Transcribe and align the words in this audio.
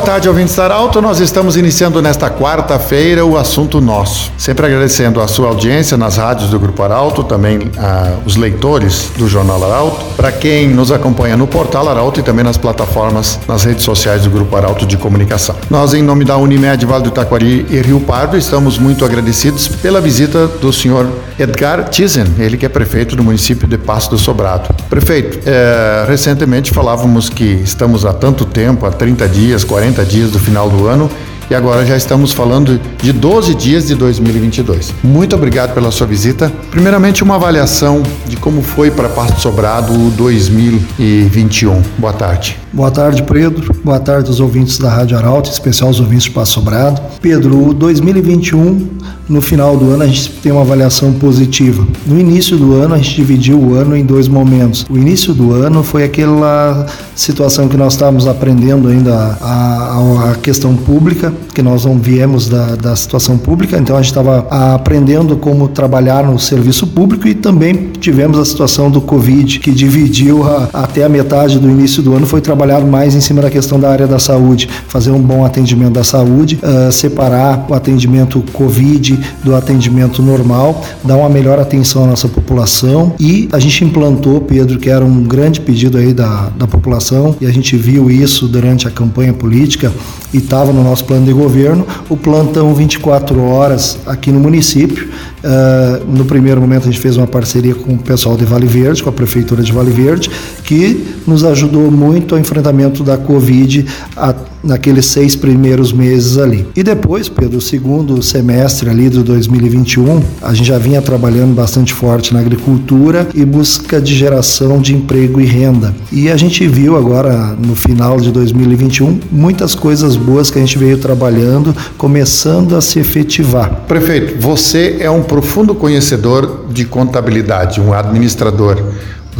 Boa 0.00 0.12
tarde, 0.12 0.30
ouvintes 0.30 0.56
da 0.56 0.64
Arauto. 0.64 1.02
Nós 1.02 1.20
estamos 1.20 1.56
iniciando 1.56 2.00
nesta 2.00 2.30
quarta-feira 2.30 3.22
o 3.22 3.36
assunto 3.36 3.82
nosso. 3.82 4.32
Sempre 4.38 4.64
agradecendo 4.64 5.20
a 5.20 5.28
sua 5.28 5.48
audiência 5.48 5.94
nas 5.94 6.16
rádios 6.16 6.48
do 6.48 6.58
Grupo 6.58 6.82
Arauto, 6.82 7.22
também 7.22 7.70
ah, 7.76 8.14
os 8.24 8.34
leitores 8.34 9.10
do 9.18 9.28
Jornal 9.28 9.62
Arauto, 9.62 10.02
para 10.16 10.32
quem 10.32 10.68
nos 10.68 10.90
acompanha 10.90 11.36
no 11.36 11.46
portal 11.46 11.86
Arauto 11.86 12.18
e 12.18 12.22
também 12.22 12.42
nas 12.42 12.56
plataformas, 12.56 13.38
nas 13.46 13.64
redes 13.64 13.84
sociais 13.84 14.22
do 14.22 14.30
Grupo 14.30 14.56
Arauto 14.56 14.86
de 14.86 14.96
Comunicação. 14.96 15.54
Nós, 15.68 15.92
em 15.92 16.02
nome 16.02 16.24
da 16.24 16.38
Unimed 16.38 16.86
Vale 16.86 17.04
do 17.04 17.10
Taquari 17.10 17.66
e 17.68 17.82
Rio 17.82 18.00
Pardo, 18.00 18.38
estamos 18.38 18.78
muito 18.78 19.04
agradecidos 19.04 19.68
pela 19.68 20.00
visita 20.00 20.46
do 20.46 20.72
senhor 20.72 21.06
Edgar 21.38 21.90
Tizen, 21.90 22.24
ele 22.38 22.56
que 22.56 22.64
é 22.64 22.70
prefeito 22.70 23.14
do 23.14 23.22
município 23.22 23.68
de 23.68 23.76
Passo 23.76 24.08
do 24.08 24.18
Sobrado. 24.18 24.74
Prefeito, 24.88 25.40
eh, 25.44 26.06
recentemente 26.08 26.70
falávamos 26.70 27.28
que 27.28 27.44
estamos 27.44 28.06
há 28.06 28.14
tanto 28.14 28.46
tempo, 28.46 28.86
há 28.86 28.90
30 28.90 29.28
dias, 29.28 29.62
40 29.62 29.89
dias 30.04 30.30
do 30.30 30.38
final 30.38 30.68
do 30.68 30.88
ano, 30.88 31.10
e 31.50 31.54
agora 31.54 31.84
já 31.84 31.96
estamos 31.96 32.32
falando 32.32 32.80
de 33.02 33.12
12 33.12 33.56
dias 33.56 33.88
de 33.88 33.96
2022. 33.96 34.94
Muito 35.02 35.34
obrigado 35.34 35.74
pela 35.74 35.90
sua 35.90 36.06
visita. 36.06 36.50
Primeiramente, 36.70 37.24
uma 37.24 37.34
avaliação 37.34 38.04
de 38.28 38.36
como 38.36 38.62
foi 38.62 38.88
para 38.88 39.08
Pasto 39.08 39.40
Sobrado 39.40 39.92
o 39.92 40.10
2021. 40.10 41.82
Boa 41.98 42.12
tarde. 42.12 42.56
Boa 42.72 42.90
tarde, 42.90 43.24
Pedro. 43.24 43.74
Boa 43.82 43.98
tarde 43.98 44.28
aos 44.28 44.38
ouvintes 44.38 44.78
da 44.78 44.88
Rádio 44.88 45.18
Arauto, 45.18 45.48
em 45.48 45.52
especial 45.52 45.90
os 45.90 45.98
ouvintes 45.98 46.24
de 46.24 46.30
Passo 46.30 46.52
Sobrado. 46.52 47.02
Pedro, 47.20 47.70
o 47.70 47.74
2021, 47.74 48.88
no 49.28 49.42
final 49.42 49.76
do 49.76 49.90
ano, 49.90 50.04
a 50.04 50.06
gente 50.06 50.30
tem 50.34 50.52
uma 50.52 50.60
avaliação 50.60 51.12
positiva. 51.14 51.84
No 52.06 52.16
início 52.16 52.56
do 52.56 52.74
ano, 52.76 52.94
a 52.94 52.98
gente 52.98 53.16
dividiu 53.16 53.58
o 53.58 53.74
ano 53.74 53.96
em 53.96 54.04
dois 54.04 54.28
momentos. 54.28 54.86
O 54.88 54.96
início 54.96 55.34
do 55.34 55.52
ano 55.52 55.82
foi 55.82 56.04
aquela 56.04 56.86
situação 57.16 57.68
que 57.68 57.76
nós 57.76 57.94
estávamos 57.94 58.28
aprendendo 58.28 58.86
ainda 58.86 59.36
a, 59.40 59.48
a, 59.48 60.30
a 60.30 60.34
questão 60.36 60.76
pública, 60.76 61.32
que 61.54 61.62
nós 61.62 61.84
não 61.84 61.98
viemos 61.98 62.48
da, 62.48 62.76
da 62.76 62.96
situação 62.96 63.36
pública, 63.36 63.76
então 63.78 63.96
a 63.96 64.02
gente 64.02 64.10
estava 64.10 64.46
aprendendo 64.74 65.36
como 65.36 65.68
trabalhar 65.68 66.24
no 66.24 66.38
serviço 66.38 66.86
público 66.86 67.26
e 67.26 67.34
também 67.34 67.90
tivemos 68.00 68.38
a 68.38 68.44
situação 68.44 68.90
do 68.90 69.00
Covid, 69.00 69.58
que 69.60 69.70
dividiu 69.70 70.44
a, 70.44 70.68
até 70.72 71.04
a 71.04 71.08
metade 71.08 71.58
do 71.58 71.68
início 71.68 72.02
do 72.02 72.14
ano, 72.14 72.26
foi 72.26 72.40
trabalhado 72.40 72.86
mais 72.86 73.14
em 73.14 73.20
cima 73.20 73.42
da 73.42 73.50
questão 73.50 73.78
da 73.78 73.90
área 73.90 74.06
da 74.06 74.18
saúde, 74.18 74.68
fazer 74.88 75.10
um 75.10 75.20
bom 75.20 75.44
atendimento 75.44 75.92
da 75.92 76.04
saúde, 76.04 76.58
uh, 76.62 76.92
separar 76.92 77.66
o 77.68 77.74
atendimento 77.74 78.42
Covid 78.52 79.18
do 79.42 79.54
atendimento 79.54 80.22
normal, 80.22 80.82
dar 81.04 81.16
uma 81.16 81.28
melhor 81.28 81.58
atenção 81.58 82.04
à 82.04 82.06
nossa 82.06 82.28
população 82.28 83.14
e 83.18 83.48
a 83.52 83.58
gente 83.58 83.84
implantou, 83.84 84.40
Pedro, 84.40 84.78
que 84.78 84.88
era 84.88 85.04
um 85.04 85.22
grande 85.22 85.60
pedido 85.60 85.98
aí 85.98 86.12
da, 86.12 86.50
da 86.56 86.66
população 86.66 87.36
e 87.40 87.46
a 87.46 87.50
gente 87.50 87.76
viu 87.76 88.10
isso 88.10 88.48
durante 88.48 88.86
a 88.86 88.90
campanha 88.90 89.32
política 89.32 89.92
e 90.32 90.38
estava 90.38 90.72
no 90.72 90.82
nosso 90.82 91.04
plano 91.04 91.24
de 91.26 91.29
governo, 91.32 91.86
o 92.08 92.16
plantão 92.16 92.74
24 92.74 93.40
horas 93.42 93.98
aqui 94.06 94.30
no 94.30 94.40
município. 94.40 95.08
Uh, 95.42 96.04
no 96.06 96.24
primeiro 96.24 96.60
momento 96.60 96.82
a 96.82 96.90
gente 96.90 97.00
fez 97.00 97.16
uma 97.16 97.26
parceria 97.26 97.74
com 97.74 97.94
o 97.94 97.98
pessoal 97.98 98.36
de 98.36 98.44
Vale 98.44 98.66
Verde, 98.66 99.02
com 99.02 99.08
a 99.08 99.12
prefeitura 99.12 99.62
de 99.62 99.72
Vale 99.72 99.90
Verde, 99.90 100.30
que 100.64 101.06
nos 101.26 101.44
ajudou 101.44 101.90
muito 101.90 102.34
ao 102.34 102.40
enfrentamento 102.40 103.02
da 103.02 103.16
Covid 103.16 103.86
a, 104.16 104.34
naqueles 104.62 105.06
seis 105.06 105.34
primeiros 105.34 105.92
meses 105.92 106.38
ali. 106.38 106.66
E 106.76 106.82
depois, 106.82 107.28
Pedro, 107.28 107.58
o 107.58 107.60
segundo 107.60 108.22
semestre 108.22 108.88
ali 108.88 109.08
do 109.08 109.22
2021, 109.22 110.22
a 110.42 110.54
gente 110.54 110.66
já 110.66 110.78
vinha 110.78 111.02
trabalhando 111.02 111.54
bastante 111.54 111.92
forte 111.92 112.32
na 112.32 112.40
agricultura 112.40 113.28
e 113.34 113.44
busca 113.44 114.00
de 114.00 114.14
geração 114.14 114.80
de 114.80 114.94
emprego 114.94 115.40
e 115.40 115.44
renda. 115.44 115.94
E 116.12 116.30
a 116.30 116.36
gente 116.36 116.66
viu 116.66 116.96
agora 116.96 117.56
no 117.58 117.74
final 117.74 118.20
de 118.20 118.30
2021 118.30 119.20
muitas 119.30 119.74
coisas 119.74 120.16
boas 120.16 120.50
que 120.50 120.58
a 120.58 120.60
gente 120.60 120.78
veio 120.78 120.98
trabalhando, 120.98 121.74
começando 121.96 122.76
a 122.76 122.80
se 122.80 122.98
efetivar. 122.98 123.84
Prefeito, 123.86 124.40
você 124.40 124.98
é 125.00 125.10
um 125.10 125.22
profundo 125.22 125.74
conhecedor 125.74 126.66
de 126.70 126.84
contabilidade, 126.84 127.80
um 127.80 127.92
administrador. 127.92 128.82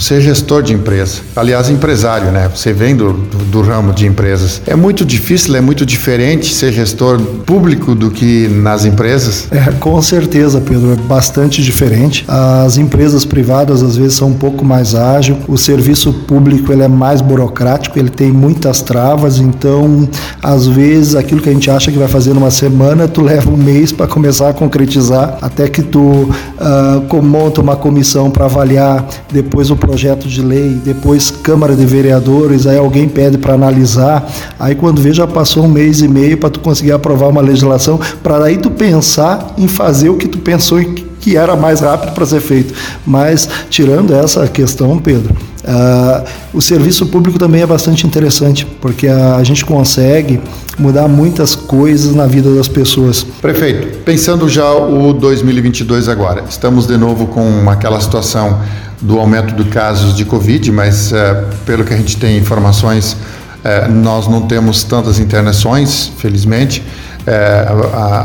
Você 0.00 0.14
é 0.14 0.20
gestor 0.20 0.62
de 0.62 0.72
empresa, 0.72 1.20
aliás, 1.36 1.68
empresário, 1.68 2.32
né? 2.32 2.50
Você 2.56 2.72
vem 2.72 2.96
do, 2.96 3.12
do, 3.12 3.38
do, 3.44 3.60
ramo 3.60 3.92
de 3.92 4.06
empresas. 4.06 4.62
É 4.66 4.74
muito 4.74 5.04
difícil, 5.04 5.54
é 5.54 5.60
muito 5.60 5.84
diferente 5.84 6.54
ser 6.54 6.72
gestor 6.72 7.20
público 7.44 7.94
do 7.94 8.10
que 8.10 8.48
nas 8.48 8.86
empresas? 8.86 9.46
É, 9.50 9.70
com 9.72 10.00
certeza, 10.00 10.58
Pedro, 10.58 10.92
é 10.92 10.96
bastante 10.96 11.62
diferente. 11.62 12.24
As 12.26 12.78
empresas 12.78 13.26
privadas 13.26 13.82
às 13.82 13.94
vezes 13.94 14.14
são 14.14 14.28
um 14.28 14.34
pouco 14.34 14.64
mais 14.64 14.94
ágil, 14.94 15.36
o 15.46 15.58
serviço 15.58 16.14
público 16.26 16.72
ele 16.72 16.82
é 16.82 16.88
mais 16.88 17.20
burocrático, 17.20 17.98
ele 17.98 18.08
tem 18.08 18.32
muitas 18.32 18.80
travas, 18.80 19.36
então 19.36 20.08
às 20.42 20.66
vezes 20.66 21.14
aquilo 21.14 21.42
que 21.42 21.50
a 21.50 21.52
gente 21.52 21.70
acha 21.70 21.92
que 21.92 21.98
vai 21.98 22.08
fazer 22.08 22.32
numa 22.32 22.50
semana, 22.50 23.06
tu 23.06 23.20
leva 23.20 23.50
um 23.50 23.56
mês 23.56 23.92
para 23.92 24.06
começar 24.06 24.48
a 24.48 24.54
concretizar, 24.54 25.36
até 25.42 25.68
que 25.68 25.82
tu 25.82 26.00
uh, 26.00 27.22
monta 27.22 27.60
uma 27.60 27.76
comissão 27.76 28.30
para 28.30 28.46
avaliar 28.46 29.06
depois 29.30 29.70
o 29.70 29.76
projeto 29.90 30.28
de 30.28 30.40
lei, 30.40 30.80
depois 30.84 31.32
Câmara 31.32 31.74
de 31.74 31.84
Vereadores, 31.84 32.64
aí 32.64 32.78
alguém 32.78 33.08
pede 33.08 33.36
para 33.36 33.54
analisar, 33.54 34.30
aí 34.56 34.76
quando 34.76 35.02
vê 35.02 35.12
já 35.12 35.26
passou 35.26 35.64
um 35.64 35.68
mês 35.68 36.00
e 36.00 36.06
meio 36.06 36.38
para 36.38 36.48
tu 36.48 36.60
conseguir 36.60 36.92
aprovar 36.92 37.28
uma 37.28 37.40
legislação, 37.40 37.98
para 38.22 38.38
daí 38.38 38.56
tu 38.56 38.70
pensar 38.70 39.52
em 39.58 39.66
fazer 39.66 40.08
o 40.08 40.16
que 40.16 40.28
tu 40.28 40.38
pensou 40.38 40.78
que 41.20 41.36
era 41.36 41.56
mais 41.56 41.80
rápido 41.80 42.12
para 42.12 42.24
ser 42.24 42.40
feito. 42.40 42.72
Mas 43.04 43.48
tirando 43.68 44.14
essa 44.14 44.46
questão, 44.46 44.96
Pedro, 44.96 45.34
Uh, 45.60 46.26
o 46.54 46.62
serviço 46.62 47.04
público 47.06 47.38
também 47.38 47.60
é 47.60 47.66
bastante 47.66 48.06
interessante, 48.06 48.66
porque 48.80 49.06
a, 49.06 49.36
a, 49.36 49.44
gente 49.44 49.62
consegue 49.62 50.40
mudar 50.78 51.06
muitas 51.06 51.54
coisas 51.54 52.14
na 52.14 52.26
vida 52.26 52.52
das 52.54 52.66
pessoas. 52.66 53.22
Prefeito, 53.42 53.98
pensando 53.98 54.48
já 54.48 54.72
o 54.72 55.12
2022 55.12 56.08
agora, 56.08 56.44
estamos 56.48 56.86
de 56.86 56.96
novo 56.96 57.26
com 57.26 57.68
aquela 57.68 58.00
situação 58.00 58.58
do 59.00 59.18
aumento 59.18 59.54
de 59.54 59.64
casos 59.70 60.14
de 60.14 60.24
Covid, 60.24 60.70
mas 60.72 61.12
uh, 61.12 61.16
pelo 61.64 61.84
que 61.84 61.94
a 61.94 61.96
gente 61.96 62.16
tem 62.16 62.36
informações, 62.36 63.12
uh, 63.12 63.90
nós 63.90 64.28
não 64.28 64.42
temos 64.42 64.84
tantas 64.84 65.18
internações, 65.18 66.12
felizmente. 66.18 66.82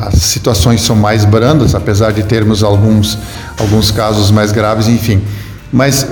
as 0.07 0.15
situações 0.15 0.81
são 0.81 0.95
mais 0.95 1.25
brandas, 1.25 1.75
apesar 1.75 2.11
de 2.11 2.23
termos 2.23 2.63
alguns, 2.63 3.17
alguns 3.59 3.91
casos 3.91 4.31
mais 4.31 4.51
graves, 4.51 4.87
enfim. 4.87 5.21
Mas 5.71 6.07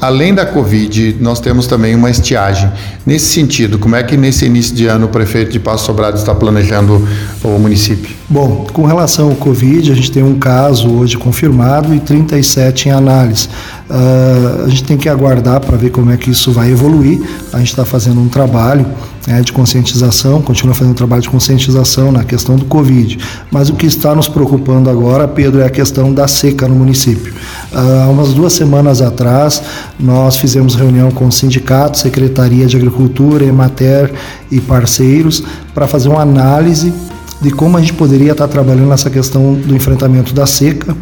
Além 0.00 0.34
da 0.34 0.44
Covid, 0.44 1.16
nós 1.20 1.40
temos 1.40 1.66
também 1.66 1.94
uma 1.94 2.10
estiagem. 2.10 2.70
Nesse 3.06 3.32
sentido, 3.32 3.78
como 3.78 3.96
é 3.96 4.02
que 4.02 4.14
nesse 4.14 4.44
início 4.44 4.74
de 4.74 4.86
ano 4.86 5.06
o 5.06 5.08
prefeito 5.08 5.52
de 5.52 5.58
Passo 5.58 5.86
Sobrado 5.86 6.18
está 6.18 6.34
planejando 6.34 7.08
o 7.42 7.58
município? 7.58 8.14
Bom, 8.28 8.66
com 8.72 8.84
relação 8.84 9.28
ao 9.30 9.36
Covid, 9.36 9.92
a 9.92 9.94
gente 9.94 10.10
tem 10.10 10.20
um 10.20 10.36
caso 10.36 10.90
hoje 10.90 11.16
confirmado 11.16 11.94
e 11.94 12.00
37 12.00 12.88
em 12.88 12.92
análise. 12.92 13.48
Uh, 13.88 14.64
a 14.64 14.68
gente 14.68 14.82
tem 14.82 14.96
que 14.96 15.08
aguardar 15.08 15.60
para 15.60 15.76
ver 15.76 15.90
como 15.90 16.10
é 16.10 16.16
que 16.16 16.30
isso 16.30 16.50
vai 16.50 16.72
evoluir. 16.72 17.20
A 17.52 17.58
gente 17.58 17.68
está 17.68 17.84
fazendo 17.84 18.20
um 18.20 18.26
trabalho 18.26 18.84
né, 19.28 19.42
de 19.42 19.52
conscientização, 19.52 20.42
continua 20.42 20.74
fazendo 20.74 20.90
um 20.90 20.96
trabalho 20.96 21.22
de 21.22 21.30
conscientização 21.30 22.10
na 22.10 22.24
questão 22.24 22.56
do 22.56 22.64
Covid. 22.64 23.16
Mas 23.48 23.70
o 23.70 23.74
que 23.74 23.86
está 23.86 24.12
nos 24.12 24.26
preocupando 24.26 24.90
agora, 24.90 25.28
Pedro, 25.28 25.60
é 25.60 25.66
a 25.66 25.70
questão 25.70 26.12
da 26.12 26.26
seca 26.26 26.66
no 26.66 26.74
município. 26.74 27.32
Uh, 27.72 28.10
umas 28.10 28.34
duas 28.34 28.54
semanas 28.54 29.00
atrás, 29.00 29.62
nós 30.00 30.36
fizemos 30.36 30.74
reunião 30.74 31.12
com 31.12 31.28
o 31.28 31.32
sindicato, 31.32 31.96
Secretaria 31.96 32.66
de 32.66 32.76
Agricultura, 32.76 33.44
Emater 33.44 34.12
e 34.50 34.60
parceiros 34.60 35.44
para 35.72 35.86
fazer 35.86 36.08
uma 36.08 36.22
análise 36.22 36.92
de 37.40 37.50
como 37.50 37.76
a 37.76 37.80
gente 37.80 37.92
poderia 37.92 38.32
estar 38.32 38.48
trabalhando 38.48 38.88
nessa 38.88 39.10
questão 39.10 39.54
do 39.54 39.74
enfrentamento 39.74 40.34
da 40.34 40.46
seca. 40.46 40.96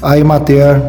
A 0.00 0.18
Emater 0.18 0.80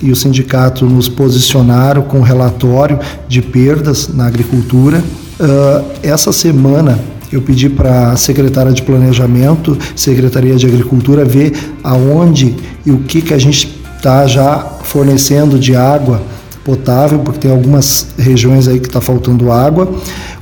e 0.00 0.10
o 0.10 0.16
sindicato 0.16 0.84
nos 0.84 1.08
posicionaram 1.08 2.02
com 2.02 2.20
relatório 2.20 2.98
de 3.28 3.40
perdas 3.40 4.08
na 4.08 4.26
agricultura. 4.26 4.98
Uh, 4.98 5.84
essa 6.02 6.32
semana 6.32 6.98
eu 7.32 7.40
pedi 7.40 7.68
para 7.68 8.10
a 8.10 8.16
secretária 8.16 8.72
de 8.72 8.82
Planejamento, 8.82 9.78
Secretaria 9.96 10.54
de 10.56 10.66
Agricultura, 10.66 11.24
ver 11.24 11.52
aonde 11.82 12.54
e 12.84 12.90
o 12.90 12.98
que, 12.98 13.22
que 13.22 13.32
a 13.32 13.38
gente 13.38 13.80
está 13.96 14.26
já 14.26 14.58
fornecendo 14.82 15.58
de 15.58 15.74
água 15.74 16.20
potável, 16.64 17.20
porque 17.20 17.40
tem 17.40 17.50
algumas 17.50 18.08
regiões 18.18 18.68
aí 18.68 18.78
que 18.78 18.86
está 18.86 19.00
faltando 19.00 19.50
água. 19.50 19.90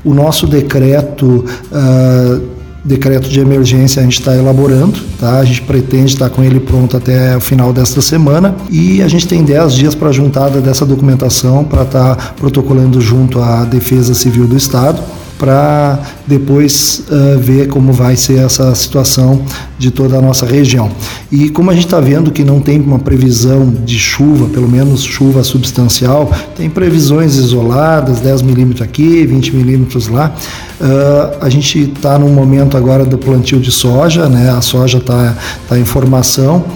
O 0.04 0.14
nosso 0.14 0.46
decreto. 0.46 1.44
Uh, 1.70 2.59
decreto 2.84 3.28
de 3.28 3.40
emergência 3.40 4.00
a 4.00 4.04
gente 4.04 4.20
está 4.20 4.36
elaborando, 4.36 4.98
tá? 5.18 5.38
A 5.38 5.44
gente 5.44 5.62
pretende 5.62 6.12
estar 6.12 6.30
com 6.30 6.42
ele 6.42 6.60
pronto 6.60 6.96
até 6.96 7.36
o 7.36 7.40
final 7.40 7.72
desta 7.72 8.00
semana 8.00 8.54
e 8.70 9.02
a 9.02 9.08
gente 9.08 9.26
tem 9.26 9.44
10 9.44 9.74
dias 9.74 9.94
para 9.94 10.12
juntada 10.12 10.60
dessa 10.60 10.86
documentação 10.86 11.64
para 11.64 11.82
estar 11.82 12.14
tá 12.16 12.34
protocolando 12.38 13.00
junto 13.00 13.40
à 13.40 13.64
Defesa 13.64 14.14
Civil 14.14 14.46
do 14.46 14.56
Estado 14.56 15.00
para 15.40 15.98
depois 16.26 17.02
uh, 17.08 17.38
ver 17.38 17.68
como 17.68 17.94
vai 17.94 18.14
ser 18.14 18.44
essa 18.44 18.74
situação 18.74 19.42
de 19.78 19.90
toda 19.90 20.18
a 20.18 20.20
nossa 20.20 20.44
região. 20.44 20.90
E 21.32 21.48
como 21.48 21.70
a 21.70 21.74
gente 21.74 21.86
está 21.86 21.98
vendo 21.98 22.30
que 22.30 22.44
não 22.44 22.60
tem 22.60 22.78
uma 22.78 22.98
previsão 22.98 23.70
de 23.70 23.98
chuva, 23.98 24.48
pelo 24.50 24.68
menos 24.68 25.02
chuva 25.02 25.42
substancial, 25.42 26.30
tem 26.54 26.68
previsões 26.68 27.36
isoladas, 27.36 28.20
10 28.20 28.42
milímetros 28.42 28.82
aqui, 28.82 29.24
20 29.24 29.56
milímetros 29.56 30.08
lá. 30.08 30.34
Uh, 30.78 31.38
a 31.40 31.48
gente 31.48 31.80
está 31.80 32.18
num 32.18 32.34
momento 32.34 32.76
agora 32.76 33.06
do 33.06 33.16
plantio 33.16 33.58
de 33.58 33.72
soja, 33.72 34.28
né? 34.28 34.50
a 34.50 34.60
soja 34.60 34.98
está 34.98 35.34
tá 35.66 35.78
em 35.78 35.86
formação 35.86 36.66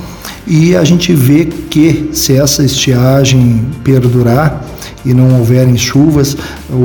e 0.46 0.74
a 0.74 0.84
gente 0.84 1.12
vê 1.12 1.44
que 1.44 2.10
se 2.12 2.34
essa 2.34 2.64
estiagem 2.64 3.66
perdurar 3.82 4.64
e 5.04 5.12
não 5.12 5.38
houverem 5.38 5.76
chuvas, 5.76 6.36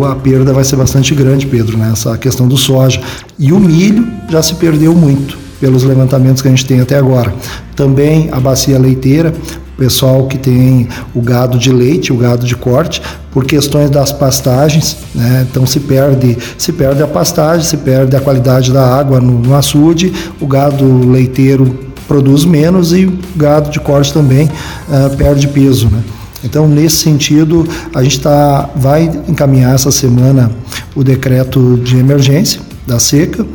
a 0.09 0.15
perda 0.15 0.53
vai 0.53 0.63
ser 0.63 0.75
bastante 0.75 1.13
grande, 1.15 1.45
Pedro, 1.45 1.77
nessa 1.77 2.17
questão 2.17 2.47
do 2.47 2.57
soja. 2.57 3.01
E 3.37 3.51
o 3.51 3.59
milho 3.59 4.07
já 4.29 4.41
se 4.41 4.55
perdeu 4.55 4.93
muito 4.93 5.37
pelos 5.59 5.83
levantamentos 5.83 6.41
que 6.41 6.47
a 6.47 6.51
gente 6.51 6.65
tem 6.65 6.79
até 6.79 6.97
agora. 6.97 7.33
Também 7.75 8.29
a 8.31 8.39
bacia 8.39 8.79
leiteira, 8.79 9.33
pessoal 9.77 10.27
que 10.27 10.37
tem 10.37 10.87
o 11.15 11.21
gado 11.21 11.57
de 11.57 11.71
leite, 11.71 12.11
o 12.11 12.17
gado 12.17 12.45
de 12.45 12.55
corte, 12.55 13.01
por 13.31 13.45
questões 13.45 13.89
das 13.89 14.11
pastagens, 14.11 14.97
né? 15.15 15.47
então 15.49 15.65
se 15.65 15.79
perde, 15.79 16.37
se 16.57 16.73
perde 16.73 17.01
a 17.01 17.07
pastagem, 17.07 17.65
se 17.65 17.77
perde 17.77 18.15
a 18.15 18.19
qualidade 18.19 18.73
da 18.73 18.85
água 18.85 19.21
no, 19.21 19.39
no 19.39 19.55
açude, 19.55 20.11
o 20.41 20.47
gado 20.47 21.09
leiteiro 21.09 21.89
produz 22.07 22.43
menos 22.43 22.91
e 22.91 23.05
o 23.05 23.17
gado 23.35 23.69
de 23.69 23.79
corte 23.79 24.11
também 24.11 24.47
uh, 24.47 25.15
perde 25.15 25.47
peso. 25.47 25.87
Né? 25.89 26.01
Então, 26.43 26.67
nesse 26.67 26.97
sentido, 26.97 27.67
a 27.93 28.03
gente 28.03 28.19
tá, 28.19 28.69
vai 28.75 29.03
encaminhar 29.27 29.75
essa 29.75 29.91
semana 29.91 30.51
o 30.95 31.03
decreto 31.03 31.77
de 31.83 31.97
emergência 31.97 32.61
da 32.87 32.99
seca 32.99 33.45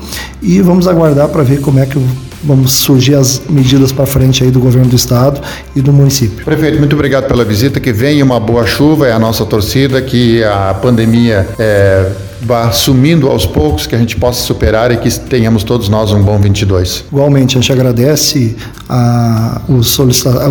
e 0.41 0.61
vamos 0.61 0.87
aguardar 0.87 1.29
para 1.29 1.43
ver 1.43 1.61
como 1.61 1.81
é 1.81 1.87
que 1.87 1.99
vamos 2.45 2.73
surgir 2.75 3.15
as 3.15 3.43
medidas 3.49 3.91
para 3.91 4.05
frente 4.05 4.45
aí 4.45 4.51
do 4.51 4.61
governo 4.61 4.91
do 4.91 4.97
estado 4.97 5.41
e 5.75 5.81
do 5.81 5.93
município. 5.93 6.45
Prefeito, 6.45 6.79
muito 6.79 6.95
obrigado 6.95 7.27
pela 7.27 7.45
visita, 7.45 7.81
que 7.81 7.93
venha 7.93 8.25
uma 8.25 8.39
boa 8.39 8.67
chuva, 8.67 9.09
é 9.09 9.13
a 9.13 9.19
nossa 9.19 9.47
torcida, 9.47 10.01
que 10.03 10.45
a 10.45 10.75
pandemia 10.75 11.49
é, 11.59 12.13
vá 12.43 12.71
sumindo 12.71 13.29
aos 13.29 13.47
poucos, 13.47 13.87
que 13.87 13.95
a 13.95 13.99
gente 13.99 14.17
possa 14.17 14.43
superar 14.43 14.93
e 14.93 14.99
que 14.99 15.11
tenhamos 15.21 15.65
todos 15.65 15.89
nós 15.89 16.13
um 16.13 16.23
bom 16.23 16.39
22. 16.39 17.07
Igualmente, 17.11 17.57
a 17.57 17.61
gente 17.61 17.73
agradece 17.73 18.55
a, 18.89 19.63
o, 19.67 19.81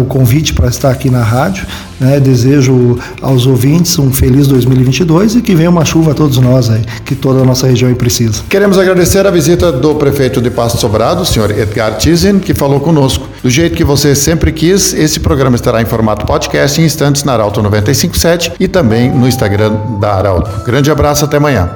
o 0.01 0.05
convite 0.05 0.53
para 0.53 0.67
estar 0.67 0.89
aqui 0.89 1.09
na 1.09 1.23
rádio. 1.23 1.65
Né? 1.99 2.19
Desejo 2.19 2.97
aos 3.21 3.45
ouvintes 3.45 3.97
um 3.99 4.11
feliz 4.11 4.47
2022 4.47 5.35
e 5.35 5.41
que 5.41 5.55
venha 5.55 5.69
uma 5.69 5.85
chuva 5.85 6.11
a 6.11 6.13
todos 6.13 6.37
nós 6.37 6.69
aí, 6.69 6.81
que 7.05 7.15
toda 7.15 7.41
a 7.41 7.45
nossa 7.45 7.67
região 7.67 7.93
precisa. 7.93 8.43
Queremos 8.49 8.77
agradecer 8.77 9.25
a 9.25 9.31
visita 9.31 9.71
do 9.71 9.95
prefeito 9.95 10.41
de 10.41 10.49
Pasto 10.49 10.79
Sobrado, 10.79 11.21
o 11.21 11.25
senhor 11.25 11.51
Edgar 11.51 11.97
Tizen, 11.97 12.39
que 12.39 12.53
falou 12.53 12.79
conosco. 12.79 13.27
Do 13.41 13.49
jeito 13.49 13.75
que 13.75 13.83
você 13.83 14.15
sempre 14.15 14.51
quis, 14.51 14.93
esse 14.93 15.19
programa 15.19 15.55
estará 15.55 15.81
em 15.81 15.85
formato 15.85 16.25
podcast 16.25 16.79
em 16.79 16.85
instantes 16.85 17.23
na 17.23 17.33
Arauto 17.33 17.61
957 17.61 18.53
e 18.59 18.67
também 18.67 19.11
no 19.11 19.27
Instagram 19.27 19.73
da 19.99 20.13
Arauto. 20.13 20.63
Grande 20.65 20.89
abraço, 20.89 21.25
até 21.25 21.37
amanhã. 21.37 21.69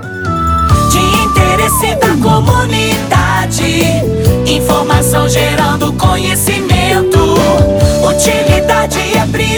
De 0.92 1.00
interesse 1.26 1.96
da 1.96 2.16
comunidade, 2.22 3.84
informação 4.46 5.28
gerando 5.30 5.94
conhecimento. 5.94 6.47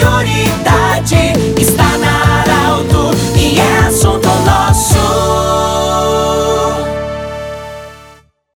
é 0.00 0.30
prioridade. 0.30 0.69